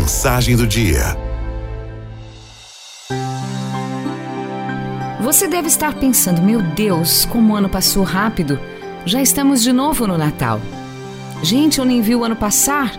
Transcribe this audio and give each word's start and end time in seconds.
Mensagem 0.00 0.56
do 0.56 0.66
dia. 0.66 1.14
Você 5.20 5.46
deve 5.46 5.68
estar 5.68 5.92
pensando, 5.92 6.40
meu 6.40 6.62
Deus, 6.62 7.26
como 7.26 7.52
o 7.52 7.56
ano 7.56 7.68
passou 7.68 8.02
rápido. 8.02 8.58
Já 9.04 9.20
estamos 9.20 9.62
de 9.62 9.74
novo 9.74 10.06
no 10.06 10.16
Natal. 10.16 10.58
Gente, 11.42 11.80
eu 11.80 11.84
nem 11.84 12.00
vi 12.00 12.16
o 12.16 12.24
ano 12.24 12.34
passar. 12.34 12.98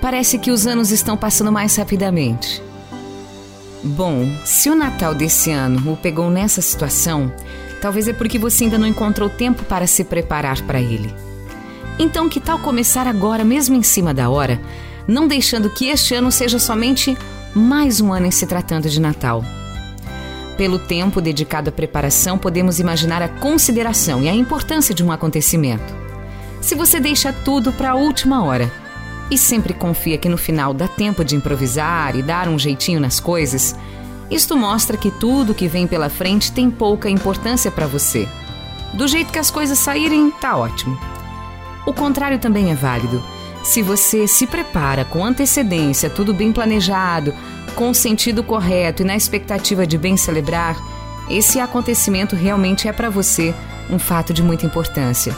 Parece 0.00 0.38
que 0.38 0.50
os 0.50 0.66
anos 0.66 0.90
estão 0.90 1.18
passando 1.18 1.52
mais 1.52 1.76
rapidamente. 1.76 2.62
Bom, 3.84 4.26
se 4.42 4.70
o 4.70 4.74
Natal 4.74 5.14
desse 5.14 5.50
ano 5.50 5.92
o 5.92 5.98
pegou 5.98 6.30
nessa 6.30 6.62
situação, 6.62 7.30
talvez 7.82 8.08
é 8.08 8.14
porque 8.14 8.38
você 8.38 8.64
ainda 8.64 8.78
não 8.78 8.86
encontrou 8.86 9.28
tempo 9.28 9.64
para 9.64 9.86
se 9.86 10.02
preparar 10.02 10.62
para 10.62 10.80
ele. 10.80 11.14
Então, 11.98 12.26
que 12.26 12.40
tal 12.40 12.58
começar 12.60 13.06
agora, 13.06 13.44
mesmo 13.44 13.76
em 13.76 13.82
cima 13.82 14.14
da 14.14 14.30
hora, 14.30 14.58
não 15.08 15.26
deixando 15.26 15.70
que 15.70 15.88
este 15.88 16.14
ano 16.14 16.30
seja 16.30 16.58
somente 16.58 17.16
mais 17.54 17.98
um 17.98 18.12
ano 18.12 18.26
em 18.26 18.30
se 18.30 18.46
tratando 18.46 18.90
de 18.90 19.00
Natal? 19.00 19.42
Pelo 20.58 20.78
tempo 20.78 21.22
dedicado 21.22 21.70
à 21.70 21.72
preparação, 21.72 22.36
podemos 22.36 22.78
imaginar 22.78 23.22
a 23.22 23.28
consideração 23.28 24.22
e 24.22 24.28
a 24.28 24.34
importância 24.34 24.94
de 24.94 25.02
um 25.02 25.10
acontecimento. 25.10 25.96
Se 26.60 26.74
você 26.74 27.00
deixa 27.00 27.32
tudo 27.32 27.72
para 27.72 27.92
a 27.92 27.94
última 27.94 28.44
hora 28.44 28.70
e 29.30 29.38
sempre 29.38 29.72
confia 29.72 30.18
que 30.18 30.28
no 30.28 30.36
final 30.36 30.74
dá 30.74 30.86
tempo 30.86 31.24
de 31.24 31.36
improvisar 31.36 32.14
e 32.14 32.22
dar 32.22 32.46
um 32.46 32.58
jeitinho 32.58 33.00
nas 33.00 33.18
coisas, 33.18 33.74
isto 34.30 34.56
mostra 34.58 34.98
que 34.98 35.10
tudo 35.10 35.54
que 35.54 35.68
vem 35.68 35.86
pela 35.86 36.10
frente 36.10 36.52
tem 36.52 36.70
pouca 36.70 37.08
importância 37.08 37.70
para 37.70 37.86
você. 37.86 38.28
Do 38.92 39.08
jeito 39.08 39.32
que 39.32 39.38
as 39.38 39.50
coisas 39.50 39.78
saírem, 39.78 40.30
tá 40.32 40.56
ótimo. 40.56 40.98
O 41.86 41.94
contrário 41.94 42.38
também 42.38 42.70
é 42.70 42.74
válido. 42.74 43.22
Se 43.62 43.82
você 43.82 44.26
se 44.26 44.46
prepara 44.46 45.04
com 45.04 45.24
antecedência, 45.24 46.08
tudo 46.08 46.32
bem 46.32 46.52
planejado, 46.52 47.34
com 47.74 47.90
o 47.90 47.94
sentido 47.94 48.42
correto 48.42 49.02
e 49.02 49.04
na 49.04 49.16
expectativa 49.16 49.86
de 49.86 49.98
bem 49.98 50.16
celebrar, 50.16 50.76
esse 51.28 51.60
acontecimento 51.60 52.34
realmente 52.34 52.88
é 52.88 52.92
para 52.92 53.10
você 53.10 53.54
um 53.90 53.98
fato 53.98 54.32
de 54.32 54.42
muita 54.42 54.66
importância. 54.66 55.36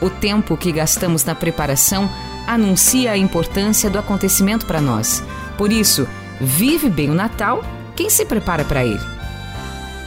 O 0.00 0.08
tempo 0.08 0.56
que 0.56 0.72
gastamos 0.72 1.24
na 1.24 1.34
preparação 1.34 2.10
anuncia 2.46 3.12
a 3.12 3.16
importância 3.16 3.88
do 3.88 3.98
acontecimento 3.98 4.66
para 4.66 4.80
nós. 4.80 5.22
Por 5.56 5.72
isso, 5.72 6.06
vive 6.40 6.88
bem 6.90 7.10
o 7.10 7.14
Natal 7.14 7.62
quem 7.94 8.10
se 8.10 8.24
prepara 8.24 8.64
para 8.64 8.84
ele. 8.84 9.00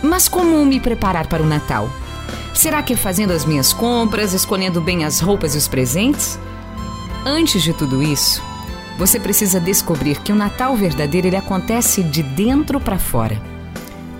Mas 0.03 0.27
como 0.27 0.63
me 0.65 0.79
preparar 0.79 1.27
para 1.27 1.41
o 1.41 1.45
Natal? 1.45 1.89
Será 2.53 2.81
que 2.83 2.93
é 2.93 2.97
fazendo 2.97 3.31
as 3.31 3.45
minhas 3.45 3.71
compras, 3.71 4.33
escolhendo 4.33 4.81
bem 4.81 5.05
as 5.05 5.19
roupas 5.19 5.55
e 5.55 5.57
os 5.57 5.67
presentes? 5.67 6.37
Antes 7.29 7.61
de 7.61 7.73
tudo 7.73 8.01
isso, 8.01 8.41
você 8.97 9.19
precisa 9.19 9.59
descobrir 9.59 10.21
que 10.21 10.31
o 10.31 10.35
Natal 10.35 10.77
verdadeiro 10.77 11.27
ele 11.27 11.35
acontece 11.35 12.01
de 12.01 12.23
dentro 12.23 12.79
para 12.79 12.97
fora. 12.97 13.37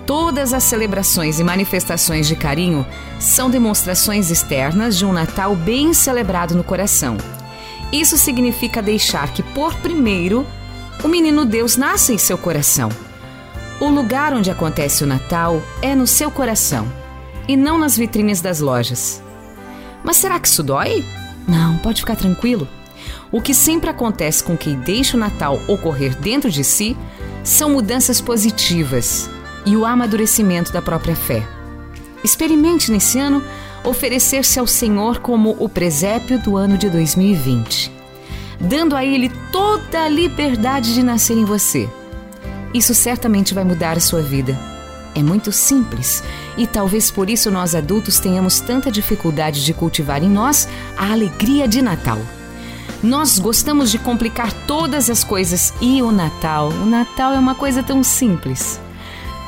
Todas 0.06 0.52
as 0.52 0.62
celebrações 0.64 1.40
e 1.40 1.42
manifestações 1.42 2.28
de 2.28 2.36
carinho 2.36 2.86
são 3.18 3.48
demonstrações 3.48 4.30
externas 4.30 4.94
de 4.94 5.06
um 5.06 5.12
Natal 5.14 5.56
bem 5.56 5.94
celebrado 5.94 6.54
no 6.54 6.62
coração. 6.62 7.16
Isso 7.90 8.18
significa 8.18 8.82
deixar 8.82 9.32
que, 9.32 9.42
por 9.42 9.74
primeiro, 9.76 10.46
o 11.02 11.08
menino 11.08 11.46
Deus 11.46 11.78
nasça 11.78 12.12
em 12.12 12.18
seu 12.18 12.36
coração. 12.36 12.90
O 13.80 13.88
lugar 13.88 14.34
onde 14.34 14.50
acontece 14.50 15.02
o 15.02 15.06
Natal 15.06 15.62
é 15.80 15.94
no 15.94 16.06
seu 16.06 16.30
coração 16.30 16.86
e 17.48 17.56
não 17.56 17.78
nas 17.78 17.96
vitrines 17.96 18.42
das 18.42 18.60
lojas. 18.60 19.22
Mas 20.04 20.16
será 20.16 20.38
que 20.38 20.46
isso 20.46 20.62
dói? 20.62 21.02
Não, 21.48 21.78
pode 21.78 22.02
ficar 22.02 22.14
tranquilo. 22.14 22.68
O 23.30 23.40
que 23.40 23.54
sempre 23.54 23.90
acontece 23.90 24.42
com 24.42 24.56
quem 24.56 24.76
deixa 24.80 25.16
o 25.16 25.20
Natal 25.20 25.60
ocorrer 25.66 26.16
dentro 26.16 26.50
de 26.50 26.64
si 26.64 26.96
são 27.44 27.70
mudanças 27.70 28.20
positivas 28.20 29.30
e 29.64 29.76
o 29.76 29.84
amadurecimento 29.84 30.72
da 30.72 30.80
própria 30.80 31.14
fé. 31.14 31.46
Experimente 32.22 32.90
nesse 32.90 33.18
ano 33.18 33.42
oferecer-se 33.84 34.58
ao 34.58 34.66
Senhor 34.66 35.20
como 35.20 35.56
o 35.58 35.68
presépio 35.68 36.38
do 36.38 36.56
ano 36.56 36.76
de 36.76 36.88
2020, 36.90 37.92
dando 38.60 38.96
a 38.96 39.04
Ele 39.04 39.30
toda 39.52 40.04
a 40.04 40.08
liberdade 40.08 40.94
de 40.94 41.02
nascer 41.02 41.36
em 41.36 41.44
você. 41.44 41.88
Isso 42.74 42.94
certamente 42.94 43.54
vai 43.54 43.64
mudar 43.64 43.96
a 43.96 44.00
sua 44.00 44.20
vida. 44.20 44.58
É 45.14 45.22
muito 45.22 45.50
simples 45.50 46.22
e 46.56 46.66
talvez 46.66 47.10
por 47.10 47.30
isso 47.30 47.50
nós 47.50 47.74
adultos 47.74 48.18
tenhamos 48.18 48.60
tanta 48.60 48.90
dificuldade 48.90 49.64
de 49.64 49.72
cultivar 49.72 50.22
em 50.22 50.28
nós 50.28 50.68
a 50.96 51.12
alegria 51.12 51.66
de 51.66 51.80
Natal. 51.80 52.18
Nós 53.02 53.38
gostamos 53.38 53.92
de 53.92 53.98
complicar 53.98 54.52
todas 54.66 55.08
as 55.08 55.22
coisas 55.22 55.72
e 55.80 56.02
o 56.02 56.10
Natal, 56.10 56.68
o 56.68 56.86
Natal 56.86 57.32
é 57.32 57.38
uma 57.38 57.54
coisa 57.54 57.82
tão 57.82 58.02
simples. 58.02 58.80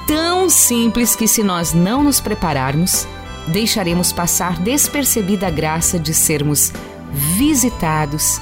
Tão 0.06 0.48
simples 0.48 1.16
que 1.16 1.26
se 1.26 1.42
nós 1.42 1.72
não 1.72 2.04
nos 2.04 2.20
prepararmos, 2.20 3.06
deixaremos 3.48 4.12
passar 4.12 4.58
despercebida 4.58 5.48
a 5.48 5.50
graça 5.50 5.98
de 5.98 6.14
sermos 6.14 6.72
visitados 7.12 8.40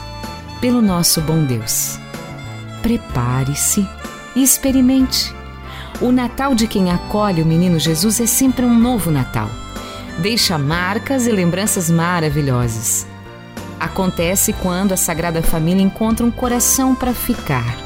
pelo 0.60 0.82
nosso 0.82 1.22
bom 1.22 1.42
Deus. 1.42 1.98
Prepare-se 2.82 3.86
e 4.36 4.42
experimente. 4.42 5.34
O 6.00 6.12
Natal 6.12 6.54
de 6.54 6.66
quem 6.66 6.90
acolhe 6.90 7.42
o 7.42 7.46
menino 7.46 7.78
Jesus 7.78 8.20
é 8.20 8.26
sempre 8.26 8.64
um 8.64 8.78
novo 8.78 9.10
Natal. 9.10 9.48
Deixa 10.18 10.58
marcas 10.58 11.26
e 11.26 11.32
lembranças 11.32 11.88
maravilhosas. 11.88 13.06
Acontece 13.80 14.52
quando 14.52 14.92
a 14.92 14.96
Sagrada 14.96 15.42
Família 15.42 15.82
encontra 15.82 16.26
um 16.26 16.30
coração 16.30 16.94
para 16.94 17.14
ficar 17.14 17.76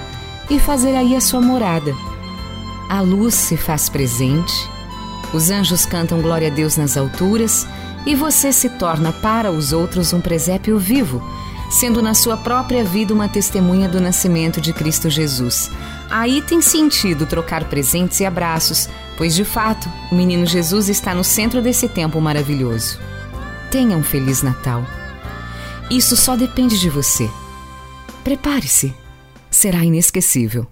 e 0.48 0.58
fazer 0.58 0.94
aí 0.96 1.14
a 1.14 1.20
sua 1.20 1.40
morada. 1.40 1.94
A 2.88 3.00
luz 3.00 3.34
se 3.34 3.56
faz 3.56 3.88
presente, 3.88 4.52
os 5.32 5.50
anjos 5.50 5.86
cantam 5.86 6.20
glória 6.20 6.48
a 6.48 6.50
Deus 6.50 6.76
nas 6.76 6.96
alturas 6.96 7.66
e 8.06 8.14
você 8.14 8.52
se 8.52 8.68
torna 8.70 9.12
para 9.12 9.50
os 9.50 9.72
outros 9.72 10.12
um 10.12 10.20
presépio 10.20 10.78
vivo, 10.78 11.22
sendo 11.70 12.02
na 12.02 12.14
sua 12.14 12.36
própria 12.36 12.84
vida 12.84 13.14
uma 13.14 13.28
testemunha 13.28 13.88
do 13.88 14.00
nascimento 14.00 14.60
de 14.60 14.72
Cristo 14.72 15.08
Jesus. 15.08 15.70
Aí 16.10 16.42
tem 16.42 16.60
sentido 16.60 17.24
trocar 17.24 17.64
presentes 17.64 18.20
e 18.20 18.26
abraços, 18.26 18.88
pois 19.16 19.34
de 19.34 19.44
fato 19.44 19.90
o 20.10 20.14
menino 20.14 20.44
Jesus 20.44 20.88
está 20.88 21.14
no 21.14 21.24
centro 21.24 21.62
desse 21.62 21.88
tempo 21.88 22.20
maravilhoso. 22.20 22.98
Tenha 23.70 23.96
um 23.96 24.02
Feliz 24.02 24.42
Natal. 24.42 24.84
Isso 25.92 26.16
só 26.16 26.34
depende 26.36 26.80
de 26.80 26.88
você. 26.88 27.28
Prepare-se. 28.24 28.94
Será 29.50 29.84
inesquecível. 29.84 30.66